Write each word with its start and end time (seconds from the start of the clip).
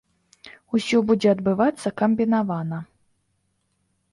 Усё 0.77 1.01
будзе 1.11 1.29
адбывацца 1.33 1.87
камбінавана. 2.03 2.81